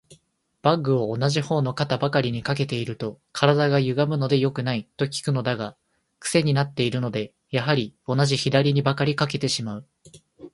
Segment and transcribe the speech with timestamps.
[0.63, 5.77] バッグを同じ方の肩ばかりに掛けていると、体がゆがむので良くない、と聞くのだが、
[6.17, 9.87] クセになっているので、やはり同じ左にばかり掛けてしまう。